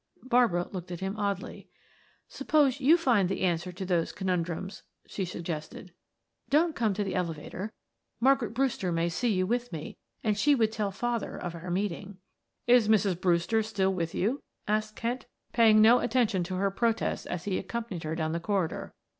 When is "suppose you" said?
2.27-2.97